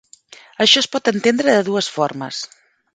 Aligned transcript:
Això 0.65 0.81
es 0.83 0.89
pot 0.95 1.11
entendre 1.13 1.57
de 1.59 1.69
dues 1.71 1.95
formes. 1.99 2.45